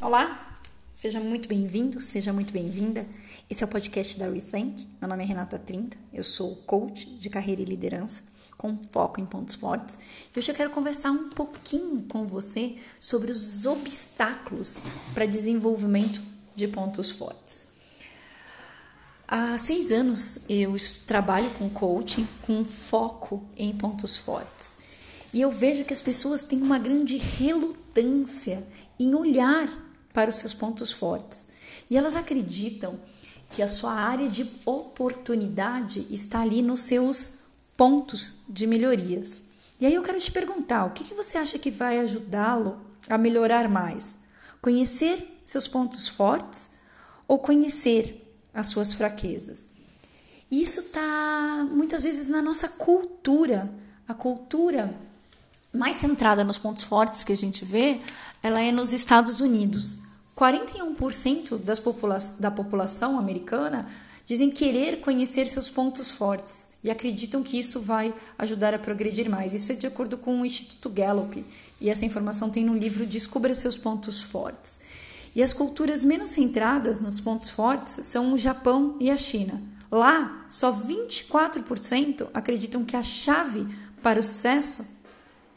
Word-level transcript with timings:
Olá, 0.00 0.56
seja 0.94 1.18
muito 1.18 1.48
bem-vindo, 1.48 2.00
seja 2.00 2.32
muito 2.32 2.52
bem-vinda. 2.52 3.04
Esse 3.50 3.64
é 3.64 3.66
o 3.66 3.68
podcast 3.68 4.16
da 4.16 4.30
Rethink. 4.30 4.86
Meu 5.00 5.10
nome 5.10 5.24
é 5.24 5.26
Renata 5.26 5.58
Trinta, 5.58 5.96
eu 6.14 6.22
sou 6.22 6.54
coach 6.54 7.04
de 7.16 7.28
carreira 7.28 7.62
e 7.62 7.64
liderança 7.64 8.22
com 8.56 8.78
foco 8.92 9.20
em 9.20 9.26
pontos 9.26 9.56
fortes. 9.56 9.98
E 10.32 10.38
hoje 10.38 10.52
eu 10.52 10.54
quero 10.54 10.70
conversar 10.70 11.10
um 11.10 11.30
pouquinho 11.30 12.04
com 12.04 12.24
você 12.24 12.76
sobre 13.00 13.32
os 13.32 13.66
obstáculos 13.66 14.78
para 15.14 15.26
desenvolvimento 15.26 16.22
de 16.54 16.68
pontos 16.68 17.10
fortes. 17.10 17.66
Há 19.26 19.58
seis 19.58 19.90
anos 19.90 20.42
eu 20.48 20.76
trabalho 21.08 21.50
com 21.58 21.68
coaching 21.68 22.26
com 22.42 22.64
foco 22.64 23.44
em 23.56 23.76
pontos 23.76 24.16
fortes. 24.16 24.78
E 25.34 25.40
eu 25.40 25.50
vejo 25.50 25.84
que 25.84 25.92
as 25.92 26.00
pessoas 26.00 26.44
têm 26.44 26.62
uma 26.62 26.78
grande 26.78 27.16
relutância 27.16 28.64
em 28.98 29.12
olhar 29.14 29.87
para 30.18 30.30
os 30.30 30.36
seus 30.36 30.52
pontos 30.52 30.90
fortes. 30.90 31.46
E 31.88 31.96
elas 31.96 32.16
acreditam 32.16 32.98
que 33.52 33.62
a 33.62 33.68
sua 33.68 33.92
área 33.92 34.28
de 34.28 34.44
oportunidade 34.66 36.08
está 36.10 36.40
ali 36.40 36.60
nos 36.60 36.80
seus 36.80 37.34
pontos 37.76 38.40
de 38.48 38.66
melhorias. 38.66 39.44
E 39.78 39.86
aí 39.86 39.94
eu 39.94 40.02
quero 40.02 40.18
te 40.18 40.32
perguntar, 40.32 40.86
o 40.86 40.90
que, 40.90 41.14
você 41.14 41.38
acha 41.38 41.56
que 41.56 41.70
vai 41.70 42.00
ajudá-lo 42.00 42.80
a 43.08 43.16
melhorar 43.16 43.68
mais? 43.68 44.18
Conhecer 44.60 45.40
seus 45.44 45.68
pontos 45.68 46.08
fortes 46.08 46.72
ou 47.28 47.38
conhecer 47.38 48.28
as 48.52 48.66
suas 48.66 48.92
fraquezas? 48.94 49.70
Isso 50.50 50.80
está 50.80 51.64
muitas 51.70 52.02
vezes 52.02 52.28
na 52.28 52.42
nossa 52.42 52.68
cultura. 52.68 53.72
A 54.08 54.14
cultura 54.14 54.92
mais 55.72 55.96
centrada 55.96 56.44
nos 56.44 56.58
pontos 56.58 56.84
fortes 56.84 57.22
que 57.22 57.32
a 57.32 57.36
gente 57.36 57.64
vê, 57.64 58.00
ela 58.42 58.60
é 58.60 58.72
nos 58.72 58.92
Estados 58.92 59.40
Unidos. 59.40 59.98
41% 60.36 61.58
das 61.58 61.80
popula 61.80 62.18
da 62.38 62.50
população 62.50 63.18
americana 63.18 63.86
dizem 64.24 64.50
querer 64.50 65.00
conhecer 65.00 65.48
seus 65.48 65.70
pontos 65.70 66.10
fortes 66.10 66.68
e 66.84 66.90
acreditam 66.90 67.42
que 67.42 67.58
isso 67.58 67.80
vai 67.80 68.14
ajudar 68.38 68.74
a 68.74 68.78
progredir 68.78 69.28
mais. 69.28 69.54
Isso 69.54 69.72
é 69.72 69.74
de 69.74 69.86
acordo 69.86 70.18
com 70.18 70.40
o 70.40 70.46
Instituto 70.46 70.90
Gallup 70.90 71.44
e 71.80 71.88
essa 71.88 72.04
informação 72.04 72.50
tem 72.50 72.64
no 72.64 72.76
livro 72.76 73.06
Descubra 73.06 73.54
seus 73.54 73.78
pontos 73.78 74.20
fortes. 74.20 74.80
E 75.34 75.42
as 75.42 75.52
culturas 75.52 76.04
menos 76.04 76.28
centradas 76.28 77.00
nos 77.00 77.20
pontos 77.20 77.50
fortes 77.50 78.04
são 78.04 78.32
o 78.32 78.38
Japão 78.38 78.96
e 79.00 79.10
a 79.10 79.16
China. 79.16 79.62
Lá, 79.90 80.46
só 80.50 80.72
24% 80.72 82.28
acreditam 82.34 82.84
que 82.84 82.96
a 82.96 83.02
chave 83.02 83.66
para 84.02 84.20
o 84.20 84.22
sucesso 84.22 84.97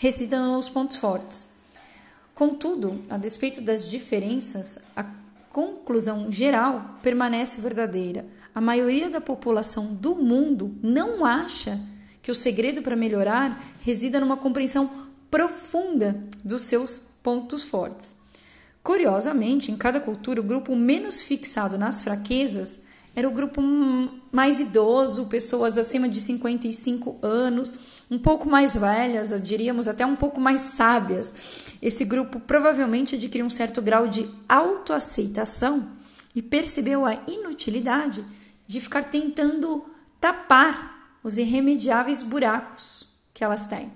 resida 0.00 0.40
nos 0.40 0.68
pontos 0.68 0.96
fortes. 0.96 1.50
Contudo, 2.32 3.02
a 3.10 3.16
despeito 3.16 3.60
das 3.60 3.90
diferenças, 3.90 4.78
a 4.94 5.04
conclusão 5.50 6.30
geral 6.30 6.98
permanece 7.02 7.60
verdadeira. 7.60 8.24
A 8.54 8.60
maioria 8.60 9.10
da 9.10 9.20
população 9.20 9.92
do 9.94 10.14
mundo 10.14 10.78
não 10.80 11.24
acha 11.24 11.80
que 12.22 12.30
o 12.30 12.34
segredo 12.34 12.80
para 12.80 12.94
melhorar 12.94 13.60
resida 13.80 14.20
numa 14.20 14.36
compreensão 14.36 14.88
profunda 15.28 16.24
dos 16.44 16.62
seus 16.62 16.96
pontos 17.20 17.64
fortes. 17.64 18.14
Curiosamente, 18.84 19.72
em 19.72 19.76
cada 19.76 19.98
cultura, 19.98 20.40
o 20.40 20.44
grupo 20.44 20.76
menos 20.76 21.22
fixado 21.22 21.76
nas 21.76 22.02
fraquezas 22.02 22.80
era 23.18 23.28
o 23.28 23.32
grupo 23.32 23.60
mais 24.30 24.60
idoso, 24.60 25.26
pessoas 25.26 25.76
acima 25.76 26.08
de 26.08 26.20
55 26.20 27.18
anos, 27.20 27.74
um 28.08 28.16
pouco 28.16 28.48
mais 28.48 28.76
velhas, 28.76 29.34
diríamos 29.42 29.88
até 29.88 30.06
um 30.06 30.14
pouco 30.14 30.40
mais 30.40 30.60
sábias. 30.60 31.74
Esse 31.82 32.04
grupo 32.04 32.38
provavelmente 32.38 33.16
adquiriu 33.16 33.44
um 33.44 33.50
certo 33.50 33.82
grau 33.82 34.06
de 34.06 34.30
autoaceitação 34.48 35.88
e 36.32 36.40
percebeu 36.40 37.04
a 37.04 37.18
inutilidade 37.26 38.24
de 38.68 38.80
ficar 38.80 39.02
tentando 39.02 39.84
tapar 40.20 41.18
os 41.20 41.38
irremediáveis 41.38 42.22
buracos 42.22 43.08
que 43.34 43.42
elas 43.42 43.66
têm. 43.66 43.92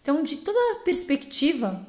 Então, 0.00 0.22
de 0.22 0.36
toda 0.36 0.58
a 0.74 0.84
perspectiva 0.84 1.84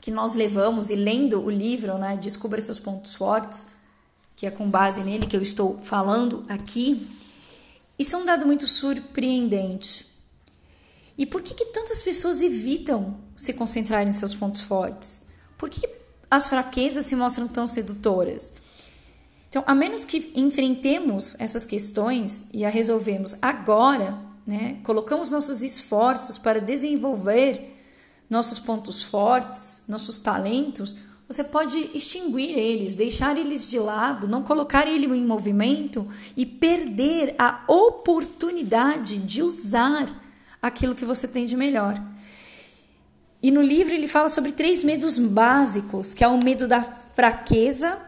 que 0.00 0.10
nós 0.10 0.34
levamos 0.34 0.88
e 0.88 0.94
lendo 0.94 1.44
o 1.44 1.50
livro, 1.50 1.98
né, 1.98 2.16
Descubra 2.16 2.58
seus 2.58 2.78
pontos 2.78 3.14
fortes, 3.14 3.79
que 4.40 4.46
é 4.46 4.50
com 4.50 4.70
base 4.70 5.04
nele 5.04 5.26
que 5.26 5.36
eu 5.36 5.42
estou 5.42 5.78
falando 5.82 6.42
aqui, 6.48 7.06
isso 7.98 8.16
é 8.16 8.18
um 8.18 8.24
dado 8.24 8.46
muito 8.46 8.66
surpreendente. 8.66 10.06
E 11.18 11.26
por 11.26 11.42
que, 11.42 11.52
que 11.52 11.66
tantas 11.66 12.00
pessoas 12.00 12.40
evitam 12.40 13.18
se 13.36 13.52
concentrar 13.52 14.08
em 14.08 14.14
seus 14.14 14.34
pontos 14.34 14.62
fortes? 14.62 15.24
Por 15.58 15.68
que 15.68 15.86
as 16.30 16.48
fraquezas 16.48 17.04
se 17.04 17.14
mostram 17.14 17.46
tão 17.46 17.66
sedutoras? 17.66 18.54
Então, 19.50 19.62
a 19.66 19.74
menos 19.74 20.06
que 20.06 20.32
enfrentemos 20.34 21.36
essas 21.38 21.66
questões 21.66 22.44
e 22.50 22.64
a 22.64 22.70
resolvemos 22.70 23.34
agora, 23.42 24.18
né, 24.46 24.78
colocamos 24.82 25.28
nossos 25.28 25.60
esforços 25.60 26.38
para 26.38 26.62
desenvolver 26.62 27.76
nossos 28.30 28.58
pontos 28.58 29.02
fortes, 29.02 29.82
nossos 29.86 30.18
talentos, 30.18 30.96
você 31.30 31.44
pode 31.44 31.78
extinguir 31.94 32.58
eles, 32.58 32.92
deixar 32.92 33.38
eles 33.38 33.70
de 33.70 33.78
lado, 33.78 34.26
não 34.26 34.42
colocar 34.42 34.88
ele 34.88 35.06
em 35.06 35.24
movimento 35.24 36.08
e 36.36 36.44
perder 36.44 37.36
a 37.38 37.62
oportunidade 37.68 39.18
de 39.18 39.40
usar 39.40 40.12
aquilo 40.60 40.92
que 40.92 41.04
você 41.04 41.28
tem 41.28 41.46
de 41.46 41.56
melhor. 41.56 42.02
E 43.40 43.52
no 43.52 43.62
livro 43.62 43.94
ele 43.94 44.08
fala 44.08 44.28
sobre 44.28 44.50
três 44.50 44.82
medos 44.82 45.20
básicos, 45.20 46.14
que 46.14 46.24
é 46.24 46.26
o 46.26 46.42
medo 46.42 46.66
da 46.66 46.82
fraqueza, 46.82 48.00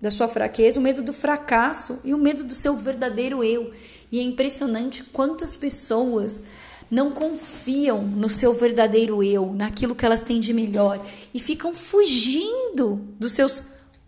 da 0.00 0.10
sua 0.10 0.26
fraqueza, 0.26 0.80
o 0.80 0.82
medo 0.82 1.02
do 1.02 1.12
fracasso 1.12 1.98
e 2.02 2.14
o 2.14 2.18
medo 2.18 2.44
do 2.44 2.54
seu 2.54 2.74
verdadeiro 2.76 3.44
eu. 3.44 3.74
E 4.10 4.18
é 4.18 4.22
impressionante 4.22 5.04
quantas 5.04 5.54
pessoas 5.54 6.44
não 6.90 7.12
confiam 7.12 8.02
no 8.02 8.28
seu 8.28 8.52
verdadeiro 8.52 9.22
eu, 9.22 9.52
naquilo 9.52 9.94
que 9.94 10.04
elas 10.04 10.22
têm 10.22 10.40
de 10.40 10.52
melhor 10.52 11.00
e 11.32 11.38
ficam 11.38 11.72
fugindo 11.72 12.96
dos 13.18 13.32
seus 13.32 13.62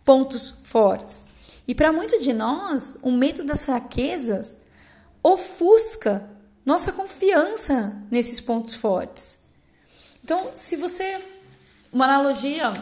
pontos 0.04 0.62
fortes. 0.64 1.28
E 1.66 1.74
para 1.74 1.92
muito 1.92 2.18
de 2.20 2.32
nós, 2.32 2.98
o 3.02 3.12
medo 3.12 3.44
das 3.44 3.64
fraquezas 3.64 4.56
ofusca 5.22 6.28
nossa 6.66 6.92
confiança 6.92 7.96
nesses 8.10 8.40
pontos 8.40 8.74
fortes. 8.74 9.38
Então, 10.24 10.50
se 10.54 10.76
você. 10.76 11.20
Uma 11.92 12.06
analogia 12.06 12.72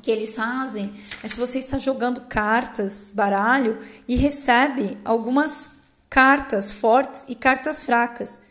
que 0.00 0.10
eles 0.10 0.36
fazem 0.36 0.94
é 1.20 1.26
se 1.26 1.36
você 1.36 1.58
está 1.58 1.78
jogando 1.78 2.20
cartas, 2.22 3.10
baralho, 3.12 3.76
e 4.06 4.14
recebe 4.14 4.96
algumas 5.04 5.70
cartas 6.08 6.72
fortes 6.72 7.24
e 7.26 7.34
cartas 7.34 7.82
fracas. 7.82 8.45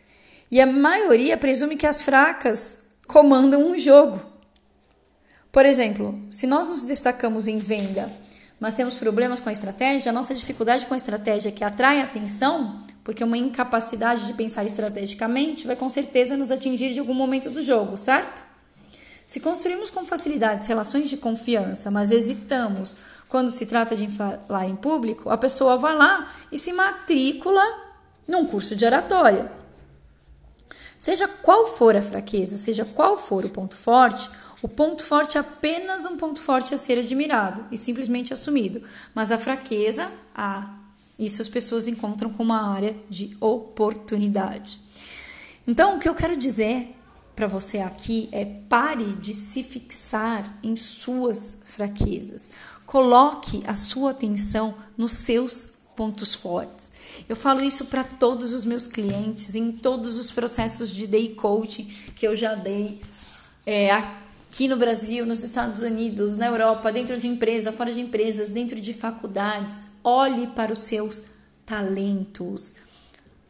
E 0.50 0.60
a 0.60 0.66
maioria 0.66 1.36
presume 1.36 1.76
que 1.76 1.86
as 1.86 2.02
fracas 2.02 2.78
comandam 3.06 3.62
um 3.66 3.78
jogo. 3.78 4.20
Por 5.50 5.64
exemplo, 5.64 6.20
se 6.30 6.46
nós 6.46 6.68
nos 6.68 6.82
destacamos 6.82 7.48
em 7.48 7.58
venda, 7.58 8.12
mas 8.60 8.74
temos 8.74 8.96
problemas 8.96 9.40
com 9.40 9.48
a 9.48 9.52
estratégia, 9.52 10.10
a 10.10 10.12
nossa 10.12 10.34
dificuldade 10.34 10.86
com 10.86 10.94
a 10.94 10.96
estratégia 10.96 11.52
que 11.52 11.64
atrai 11.64 12.00
atenção, 12.00 12.84
porque 13.02 13.24
uma 13.24 13.36
incapacidade 13.36 14.26
de 14.26 14.32
pensar 14.32 14.64
estrategicamente 14.64 15.66
vai 15.66 15.76
com 15.76 15.88
certeza 15.88 16.36
nos 16.36 16.50
atingir 16.50 16.92
de 16.92 17.00
algum 17.00 17.14
momento 17.14 17.50
do 17.50 17.62
jogo, 17.62 17.96
certo? 17.96 18.44
Se 19.26 19.40
construímos 19.40 19.90
com 19.90 20.04
facilidade 20.04 20.68
relações 20.68 21.10
de 21.10 21.16
confiança, 21.16 21.90
mas 21.90 22.12
hesitamos 22.12 22.96
quando 23.28 23.50
se 23.50 23.66
trata 23.66 23.96
de 23.96 24.08
falar 24.08 24.66
em 24.66 24.76
público, 24.76 25.30
a 25.30 25.36
pessoa 25.36 25.76
vai 25.76 25.96
lá 25.96 26.32
e 26.52 26.56
se 26.56 26.72
matricula 26.72 27.64
num 28.26 28.46
curso 28.46 28.76
de 28.76 28.84
oratória. 28.84 29.50
Seja 31.06 31.28
qual 31.28 31.68
for 31.68 31.94
a 31.94 32.02
fraqueza, 32.02 32.56
seja 32.56 32.84
qual 32.84 33.16
for 33.16 33.44
o 33.44 33.48
ponto 33.48 33.76
forte, 33.76 34.28
o 34.60 34.68
ponto 34.68 35.04
forte 35.04 35.38
é 35.38 35.40
apenas 35.40 36.04
um 36.04 36.16
ponto 36.16 36.42
forte 36.42 36.74
a 36.74 36.76
ser 36.76 36.98
admirado 36.98 37.64
e 37.70 37.78
simplesmente 37.78 38.34
assumido. 38.34 38.82
Mas 39.14 39.30
a 39.30 39.38
fraqueza, 39.38 40.10
ah, 40.34 40.68
isso 41.16 41.40
as 41.40 41.46
pessoas 41.46 41.86
encontram 41.86 42.28
como 42.30 42.52
uma 42.52 42.74
área 42.74 42.96
de 43.08 43.36
oportunidade. 43.40 44.80
Então, 45.64 45.96
o 45.96 46.00
que 46.00 46.08
eu 46.08 46.14
quero 46.16 46.36
dizer 46.36 46.92
para 47.36 47.46
você 47.46 47.78
aqui 47.78 48.28
é 48.32 48.44
pare 48.44 49.12
de 49.12 49.32
se 49.32 49.62
fixar 49.62 50.58
em 50.60 50.74
suas 50.74 51.58
fraquezas. 51.66 52.50
Coloque 52.84 53.62
a 53.64 53.76
sua 53.76 54.10
atenção 54.10 54.74
nos 54.98 55.12
seus 55.12 55.68
pontos 55.94 56.34
fortes. 56.34 56.94
Eu 57.28 57.36
falo 57.36 57.62
isso 57.62 57.86
para 57.86 58.04
todos 58.04 58.52
os 58.52 58.64
meus 58.64 58.86
clientes, 58.86 59.54
em 59.54 59.72
todos 59.72 60.18
os 60.18 60.30
processos 60.30 60.94
de 60.94 61.06
day 61.06 61.30
coaching 61.34 61.84
que 62.14 62.26
eu 62.26 62.34
já 62.36 62.54
dei 62.54 63.00
é, 63.66 63.90
aqui 63.90 64.68
no 64.68 64.76
Brasil, 64.76 65.26
nos 65.26 65.42
Estados 65.42 65.82
Unidos, 65.82 66.36
na 66.36 66.46
Europa, 66.46 66.92
dentro 66.92 67.18
de 67.18 67.26
empresa, 67.26 67.72
fora 67.72 67.92
de 67.92 68.00
empresas, 68.00 68.50
dentro 68.50 68.80
de 68.80 68.92
faculdades. 68.94 69.86
Olhe 70.04 70.46
para 70.46 70.72
os 70.72 70.78
seus 70.78 71.22
talentos. 71.66 72.74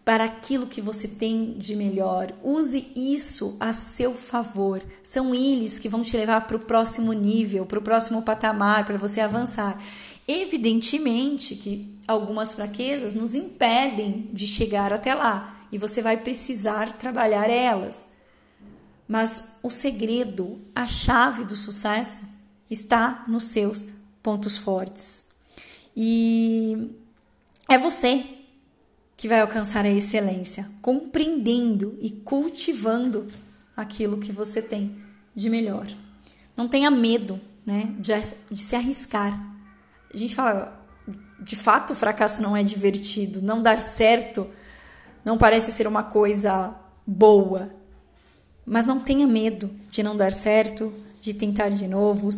para 0.07 0.23
aquilo 0.23 0.69
que 0.69 0.81
você 0.81 1.09
tem 1.09 1.55
de 1.59 1.75
melhor. 1.75 2.33
Use 2.41 2.87
isso 2.95 3.57
a 3.59 3.73
seu 3.73 4.15
favor. 4.15 4.81
São 5.03 5.35
eles 5.35 5.81
que 5.81 5.89
vão 5.89 6.01
te 6.01 6.17
levar 6.17 6.47
para 6.47 6.57
o 6.57 6.61
próximo 6.61 7.13
nível, 7.13 7.67
para 7.67 7.81
o 7.81 7.83
próximo 7.83 8.23
patamar, 8.23 8.85
para 8.85 8.97
você 8.97 9.21
avançar. 9.21 9.77
Evidentemente 10.29 11.57
que 11.57 11.96
algumas 12.07 12.53
fraquezas 12.53 13.15
nos 13.15 13.35
impedem 13.35 14.31
de 14.33 14.47
chegar 14.47 14.93
até 14.93 15.15
lá 15.15 15.67
e 15.71 15.79
você 15.79 16.01
vai 16.01 16.17
precisar 16.17 16.93
trabalhar 16.93 17.51
elas. 17.51 18.07
Mas 19.09 19.59
o 19.63 19.71
segredo, 19.71 20.59
a 20.75 20.87
chave 20.87 21.45
do 21.45 21.57
sucesso 21.57 22.23
está 22.71 23.25
nos 23.29 23.45
seus 23.45 23.87
pontos 24.23 24.57
fortes. 24.59 25.27
E 25.97 26.91
é 27.69 27.79
você 27.79 28.25
que 29.17 29.29
vai 29.29 29.41
alcançar 29.41 29.85
a 29.85 29.91
excelência, 29.91 30.69
compreendendo 30.83 31.97
e 32.01 32.11
cultivando 32.11 33.27
aquilo 33.77 34.19
que 34.19 34.33
você 34.33 34.61
tem 34.61 34.97
de 35.35 35.49
melhor. 35.49 35.87
Não 36.57 36.69
tenha 36.69 36.91
medo 36.91 37.41
né, 37.65 37.95
de, 37.99 38.13
de 38.51 38.61
se 38.61 38.77
arriscar. 38.77 39.39
A 40.13 40.17
gente 40.17 40.35
fala, 40.35 40.86
de 41.41 41.57
fato, 41.57 41.93
o 41.93 41.97
fracasso 41.97 42.43
não 42.43 42.57
é 42.57 42.63
divertido, 42.63 43.43
não 43.43 43.63
dar 43.63 43.81
certo 43.83 44.47
não 45.27 45.37
parece 45.37 45.73
ser 45.73 45.89
uma 45.89 46.05
coisa 46.05 46.73
boa. 47.05 47.69
Mas 48.65 48.87
não 48.87 49.01
tenha 49.01 49.27
medo 49.27 49.69
de 49.91 50.01
não 50.01 50.17
dar 50.17 50.33
certo, 50.33 50.95
de 51.21 51.35
tentar 51.35 51.69
de 51.69 51.89
novo. 51.89 52.29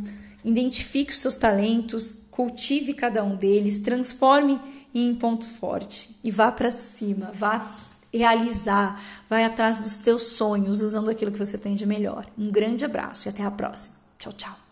Identifique 0.43 1.13
os 1.13 1.19
seus 1.19 1.37
talentos, 1.37 2.25
cultive 2.31 2.95
cada 2.95 3.23
um 3.23 3.37
deles, 3.37 3.77
transforme 3.77 4.59
em 4.95 5.15
ponto 5.15 5.47
forte 5.47 6.19
e 6.25 6.31
vá 6.31 6.51
para 6.51 6.73
cima, 6.73 7.31
vá 7.35 7.71
realizar, 8.11 8.99
vai 9.29 9.45
atrás 9.45 9.83
dos 9.83 9.99
teus 9.99 10.23
sonhos 10.23 10.81
usando 10.81 11.11
aquilo 11.11 11.31
que 11.31 11.39
você 11.39 11.59
tem 11.59 11.75
de 11.75 11.85
melhor. 11.85 12.27
Um 12.39 12.51
grande 12.51 12.87
abraço 12.87 13.29
e 13.29 13.31
até 13.31 13.45
a 13.45 13.51
próxima. 13.51 13.97
Tchau, 14.19 14.33
tchau. 14.33 14.68